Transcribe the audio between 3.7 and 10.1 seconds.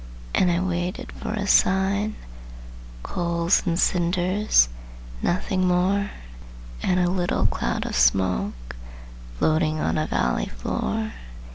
cinders, nothing more; And a little cloud of smoke Floating on a